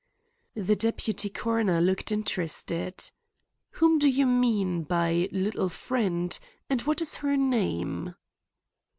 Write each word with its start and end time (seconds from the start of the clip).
The 0.55 0.75
deputy 0.75 1.29
coroner 1.29 1.79
looked 1.79 2.11
interested. 2.11 3.03
"Whom 3.73 3.99
do 3.99 4.07
you 4.07 4.25
mean 4.25 4.81
by 4.81 5.29
'little 5.31 5.69
friend' 5.69 6.39
and 6.71 6.81
what 6.81 7.03
is 7.03 7.17
her 7.17 7.37
name?" 7.37 8.15